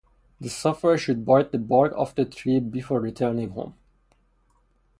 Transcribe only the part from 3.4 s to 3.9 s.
home.